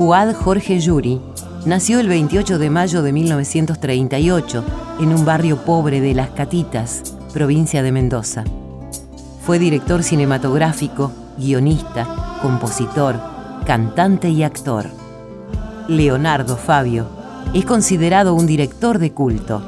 [0.00, 1.20] Fuad Jorge Yuri
[1.66, 4.64] nació el 28 de mayo de 1938
[4.98, 7.02] en un barrio pobre de Las Catitas,
[7.34, 8.44] provincia de Mendoza.
[9.44, 13.20] Fue director cinematográfico, guionista, compositor,
[13.66, 14.86] cantante y actor.
[15.86, 17.06] Leonardo Fabio
[17.52, 19.62] es considerado un director de culto.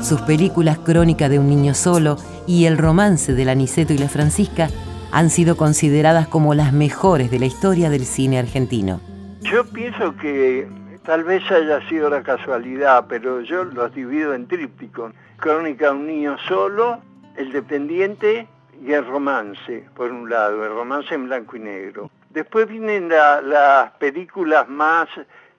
[0.00, 2.16] Sus películas Crónica de un niño solo
[2.46, 4.70] y El romance de la Aniceto y la Francisca
[5.12, 9.15] han sido consideradas como las mejores de la historia del cine argentino.
[9.50, 10.66] Yo pienso que
[11.04, 15.12] tal vez haya sido la casualidad, pero yo los divido en tríptico.
[15.36, 17.00] Crónica de un niño solo,
[17.36, 18.48] El dependiente
[18.82, 22.10] y el romance, por un lado, el romance en blanco y negro.
[22.30, 25.08] Después vienen las películas más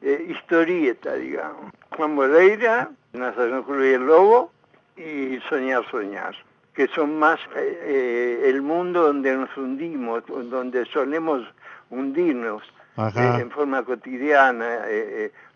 [0.01, 1.71] eh, historietas, digamos.
[1.95, 4.51] Juan Boleira, Nazareno Julio y el Lobo
[4.97, 6.35] y Soñar, Soñar,
[6.73, 11.47] que son más eh, eh, el mundo donde nos hundimos, donde solemos
[11.89, 12.63] hundirnos
[12.97, 14.79] en forma cotidiana,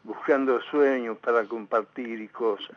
[0.03, 2.75] buscando sueños para compartir y cosas.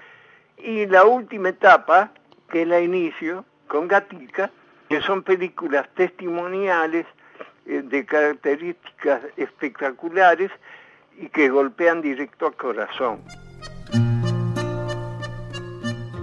[0.58, 2.12] Y la última etapa,
[2.48, 4.50] que es la inicio, con Gatica,
[4.88, 7.06] que son películas testimoniales
[7.66, 10.50] eh, de características espectaculares
[11.18, 13.20] y que golpean directo al corazón.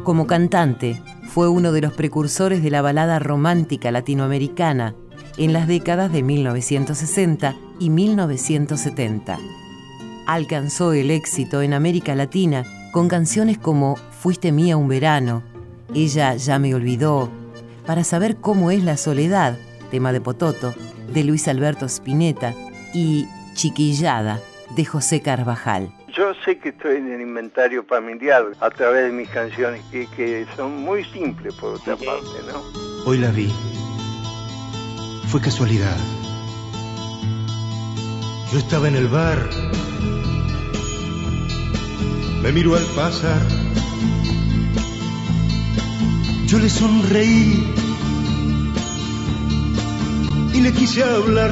[0.03, 4.95] Como cantante, fue uno de los precursores de la balada romántica latinoamericana
[5.37, 9.39] en las décadas de 1960 y 1970.
[10.27, 15.41] Alcanzó el éxito en América Latina con canciones como Fuiste mía un verano,
[15.95, 17.29] Ella ya me olvidó,
[17.87, 19.57] para saber cómo es la soledad,
[19.89, 20.75] tema de Pototo,
[21.11, 22.53] de Luis Alberto Spinetta,
[22.93, 24.39] y Chiquillada,
[24.75, 25.91] de José Carvajal.
[26.15, 30.45] Yo sé que estoy en el inventario familiar a través de mis canciones, que, que
[30.55, 32.61] son muy simples por otra parte, ¿no?
[33.05, 33.51] Hoy la vi.
[35.27, 35.97] Fue casualidad.
[38.51, 39.49] Yo estaba en el bar.
[42.43, 43.41] Me miró al pasar
[46.51, 47.63] yo le sonreí
[50.53, 51.49] y le quise hablar.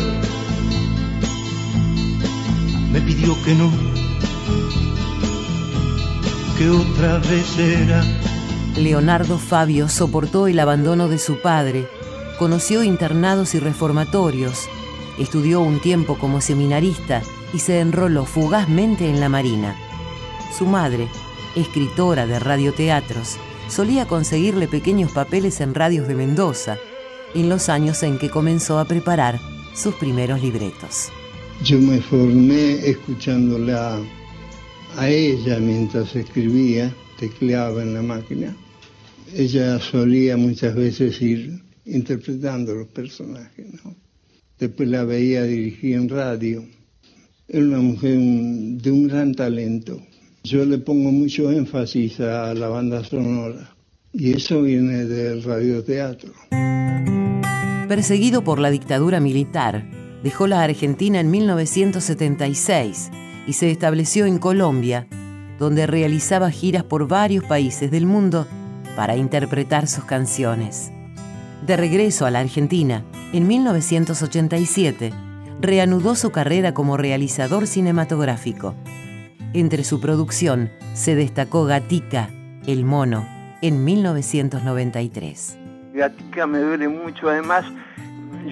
[2.91, 3.72] Me pidió que no,
[6.57, 8.03] que otra vez era.
[8.75, 11.88] Leonardo Fabio soportó el abandono de su padre,
[12.38, 14.68] conoció internados y reformatorios,
[15.19, 17.22] estudió un tiempo como seminarista
[17.53, 19.75] y se enroló fugazmente en la Marina.
[20.57, 21.07] Su madre,
[21.56, 23.38] escritora de radioteatros,
[23.68, 26.78] solía conseguirle pequeños papeles en radios de Mendoza,
[27.35, 29.40] en los años en que comenzó a preparar
[29.74, 31.12] sus primeros libretos.
[31.63, 34.00] Yo me formé escuchándola
[34.96, 38.56] a ella mientras escribía, tecleaba en la máquina.
[39.34, 43.68] Ella solía muchas veces ir interpretando los personajes.
[44.59, 46.66] Después la veía dirigir en radio.
[47.47, 50.02] Era una mujer de un gran talento.
[50.44, 53.74] Yo le pongo mucho énfasis a la banda sonora
[54.12, 56.34] y eso viene del radioteatro.
[57.88, 59.90] Perseguido por la dictadura militar,
[60.24, 63.12] dejó la Argentina en 1976
[63.47, 65.08] y se estableció en Colombia,
[65.58, 68.46] donde realizaba giras por varios países del mundo
[68.96, 70.91] para interpretar sus canciones.
[71.66, 73.03] De regreso a la Argentina,
[73.34, 75.12] en 1987,
[75.59, 78.75] reanudó su carrera como realizador cinematográfico.
[79.53, 82.30] Entre su producción se destacó Gatica,
[82.66, 83.28] el mono,
[83.62, 85.58] en 1993.
[85.94, 87.66] Gatica me duele mucho, además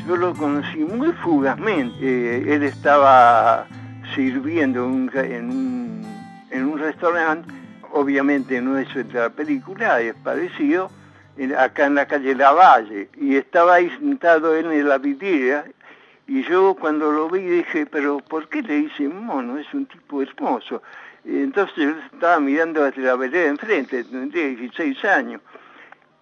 [0.07, 2.53] yo lo conocí muy fugazmente.
[2.53, 3.67] Él estaba
[4.15, 6.03] sirviendo en,
[6.51, 7.51] un, restaurante,
[7.93, 10.89] obviamente no es otra película, es parecido,
[11.57, 15.65] acá en la calle Lavalle, y estaba ahí sentado en la vidriera
[16.27, 19.57] y yo cuando lo vi dije, pero ¿por qué le dicen mono?
[19.57, 20.83] Es un tipo hermoso.
[21.23, 25.41] Entonces yo estaba mirando desde la vereda enfrente, tendría 16 años.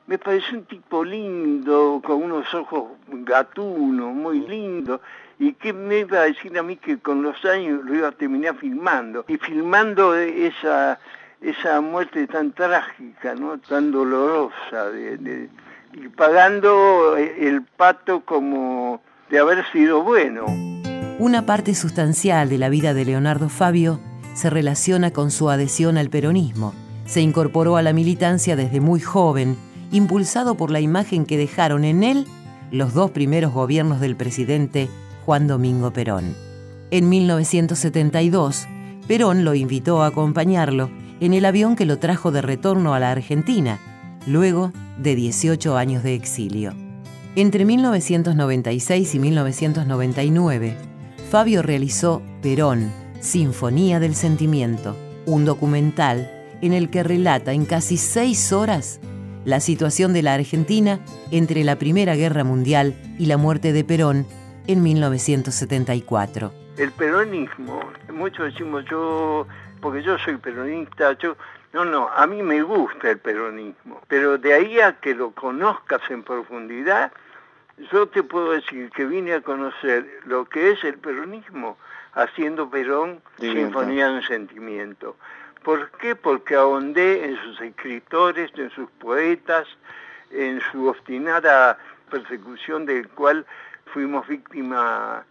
[0.05, 5.01] Me pareció un tipo lindo, con unos ojos gatunos, muy lindo.
[5.39, 8.11] ¿Y qué me iba a decir a mí que con los años lo iba a
[8.11, 9.25] terminar filmando?
[9.27, 10.99] Y filmando esa,
[11.41, 13.59] esa muerte tan trágica, ¿no?
[13.59, 14.91] tan dolorosa,
[15.93, 20.45] y pagando el pato como de haber sido bueno.
[21.19, 23.99] Una parte sustancial de la vida de Leonardo Fabio
[24.33, 26.73] se relaciona con su adhesión al peronismo.
[27.05, 29.55] Se incorporó a la militancia desde muy joven,
[29.91, 32.25] impulsado por la imagen que dejaron en él
[32.71, 34.89] los dos primeros gobiernos del presidente
[35.25, 36.35] Juan Domingo Perón.
[36.91, 38.67] En 1972,
[39.07, 40.89] Perón lo invitó a acompañarlo
[41.19, 43.79] en el avión que lo trajo de retorno a la Argentina,
[44.27, 46.73] luego de 18 años de exilio.
[47.35, 50.77] Entre 1996 y 1999,
[51.29, 54.95] Fabio realizó Perón, Sinfonía del Sentimiento,
[55.25, 56.31] un documental
[56.61, 58.99] en el que relata en casi seis horas
[59.43, 60.99] la situación de la Argentina
[61.31, 64.25] entre la Primera Guerra Mundial y la muerte de Perón
[64.67, 66.64] en 1974.
[66.77, 69.47] El peronismo, muchos decimos yo,
[69.81, 71.37] porque yo soy peronista, yo,
[71.71, 76.01] no, no, a mí me gusta el peronismo, pero de ahí a que lo conozcas
[76.09, 77.13] en profundidad,
[77.91, 81.77] yo te puedo decir que vine a conocer lo que es el peronismo
[82.13, 85.15] haciendo Perón Sinfonía de un Sentimiento.
[85.63, 86.15] ¿Por qué?
[86.15, 89.65] Porque ahondé en sus escritores, en sus poetas,
[90.29, 91.77] en su obstinada
[92.09, 93.45] persecución del cual
[93.87, 95.23] fuimos víctimas,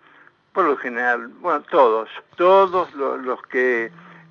[0.55, 3.87] por lo general, bueno, todos, todos los, que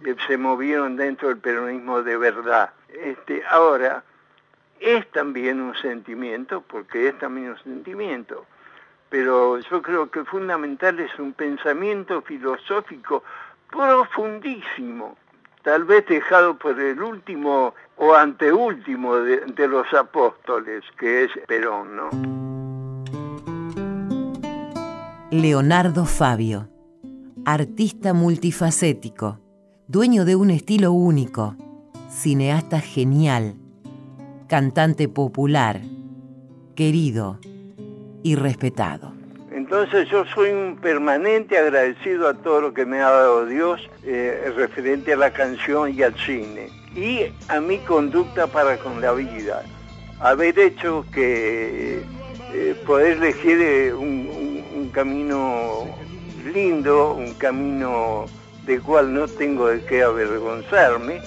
[0.05, 2.71] eh, se movieron dentro del peronismo de verdad.
[2.87, 4.03] Este, ahora,
[4.79, 8.45] es también un sentimiento, porque es también un sentimiento,
[9.09, 13.23] pero yo creo que fundamental es un pensamiento filosófico
[13.69, 15.17] profundísimo,
[15.61, 21.95] tal vez dejado por el último o anteúltimo de, de los apóstoles, que es Perón,
[21.97, 22.52] ¿no?
[25.33, 26.69] Leonardo Fabio,
[27.43, 29.39] artista multifacético,
[29.87, 31.55] dueño de un estilo único,
[32.07, 33.55] cineasta genial,
[34.47, 35.81] cantante popular,
[36.75, 37.39] querido
[38.21, 39.11] y respetado.
[39.51, 44.53] Entonces yo soy un permanente agradecido a todo lo que me ha dado Dios eh,
[44.55, 49.63] referente a la canción y al cine y a mi conducta para con la vida.
[50.19, 52.03] Haber hecho que
[52.53, 54.52] eh, poder elegir eh, un,
[54.93, 55.87] camino
[56.53, 58.25] lindo, un camino
[58.65, 61.19] del cual no tengo de qué avergonzarme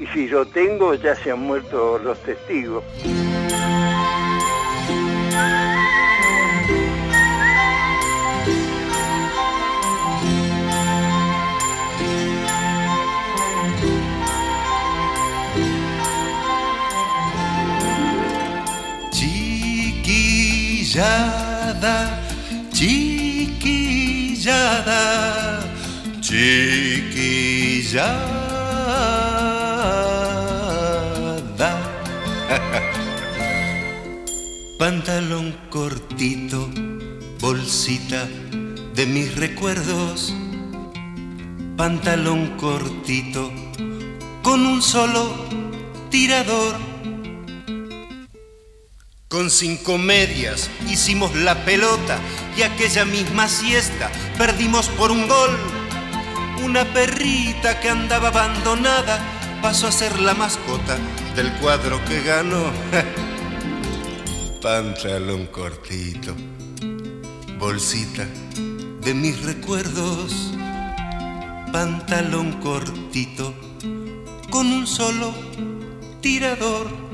[0.00, 2.84] y si lo tengo ya se han muerto los testigos.
[20.86, 22.25] chiquillada,
[22.76, 24.04] chiquillada,
[26.20, 28.12] chiquillada.
[34.78, 36.68] Pantalón cortito,
[37.40, 38.28] bolsita
[38.94, 40.34] de mis recuerdos.
[41.78, 43.50] Pantalón cortito,
[44.42, 45.34] con un solo
[46.10, 46.85] tirador
[49.36, 52.18] con cinco medias hicimos la pelota
[52.56, 55.50] y aquella misma siesta perdimos por un gol.
[56.64, 59.20] Una perrita que andaba abandonada
[59.60, 60.96] pasó a ser la mascota
[61.34, 62.72] del cuadro que ganó.
[64.62, 66.34] Pantalón cortito,
[67.58, 68.26] bolsita
[69.02, 70.54] de mis recuerdos.
[71.74, 73.52] Pantalón cortito
[74.48, 75.34] con un solo
[76.22, 77.05] tirador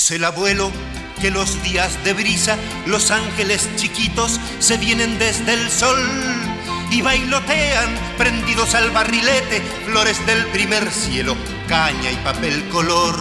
[0.00, 0.72] Dice el abuelo
[1.20, 2.56] que los días de brisa,
[2.86, 5.98] los ángeles chiquitos se vienen desde el sol
[6.90, 11.36] y bailotean prendidos al barrilete, flores del primer cielo,
[11.68, 13.14] caña y papel color.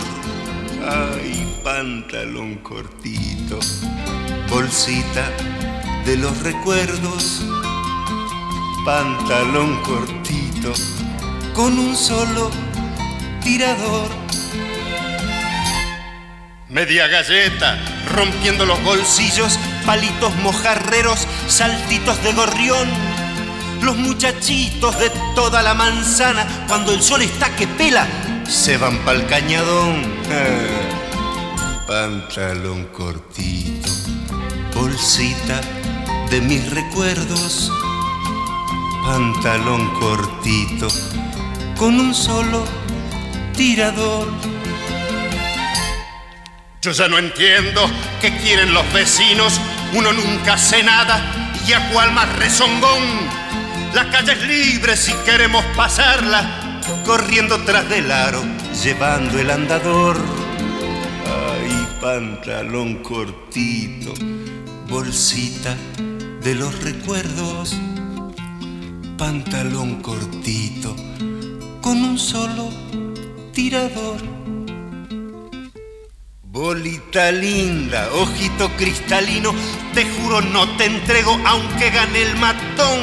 [0.87, 3.59] Ay, pantalón cortito,
[4.49, 5.29] bolsita
[6.05, 7.41] de los recuerdos,
[8.85, 10.71] pantalón cortito
[11.53, 12.49] con un solo
[13.43, 14.29] tirador
[16.69, 17.79] Media galleta,
[18.13, 19.57] rompiendo los bolsillos,
[19.87, 22.87] palitos mojarreros, saltitos de gorrión.
[23.81, 28.05] Los muchachitos de toda la manzana, cuando el sol está que pela,
[28.47, 30.03] se van pa'l cañadón.
[31.87, 33.89] pantalón cortito,
[34.75, 35.61] bolsita
[36.29, 37.71] de mis recuerdos.
[39.07, 40.87] Pantalón cortito,
[41.75, 42.63] con un solo
[43.55, 44.58] tirador
[46.81, 47.81] yo ya no entiendo
[48.21, 49.59] qué quieren los vecinos,
[49.93, 53.03] uno nunca hace nada y a cual más rezongón.
[53.93, 58.41] La calle es libre si queremos pasarla, corriendo tras del aro,
[58.81, 60.17] llevando el andador.
[61.25, 64.13] Ay, pantalón cortito,
[64.87, 65.75] bolsita
[66.41, 67.75] de los recuerdos,
[69.17, 70.95] pantalón cortito,
[71.81, 72.69] con un solo
[73.51, 74.38] tirador.
[76.69, 79.55] Bolita linda, ojito cristalino,
[79.95, 82.99] te juro no te entrego aunque gane el matón.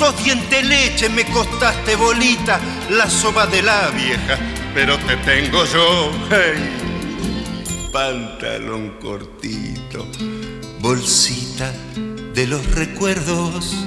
[0.00, 2.58] Dos dientes leche me costaste bolita,
[2.90, 4.40] la soba de la vieja,
[4.74, 6.10] pero te tengo yo.
[7.92, 10.08] Pantalón cortito,
[10.80, 11.72] bolsita
[12.34, 13.86] de los recuerdos,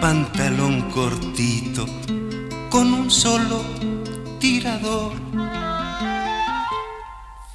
[0.00, 1.88] pantalón cortito
[2.70, 3.64] con un solo
[4.38, 5.14] tirador.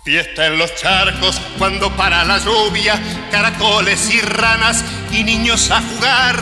[0.03, 4.83] Fiesta en los charcos cuando para la lluvia, caracoles y ranas
[5.13, 6.35] y niños a jugar.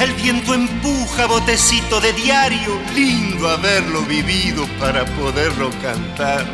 [0.00, 6.46] El viento empuja botecito de diario, lindo haberlo vivido para poderlo cantar.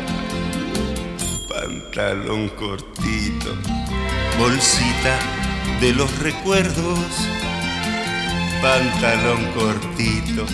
[1.47, 3.55] Pantalón cortito,
[4.39, 5.19] bolsita
[5.79, 7.05] de los recuerdos.
[8.63, 10.47] Pantalón cortito,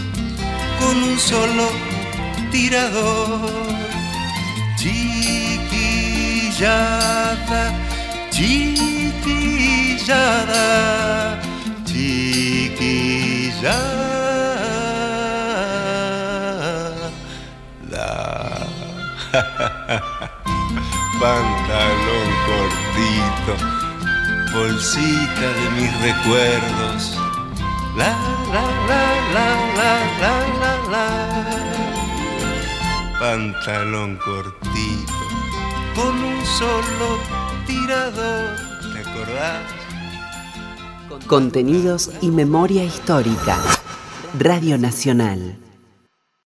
[0.81, 1.69] con un solo
[2.51, 3.80] tirador.
[6.62, 7.74] Chiquillada,
[8.30, 9.01] chiquillada,
[11.84, 13.01] chiquillada.
[21.20, 23.53] Pantalón cortito,
[24.53, 27.01] bolsita de mis recuerdos.
[27.98, 28.13] La
[28.53, 29.50] la la la
[29.80, 31.08] la la la la.
[33.20, 35.11] Pantalón cortito,
[35.95, 37.17] con un solo
[37.65, 38.55] tirador.
[38.93, 39.63] ¿Te acordás?
[41.27, 43.57] Contenidos y memoria histórica.
[44.38, 45.57] Radio Nacional.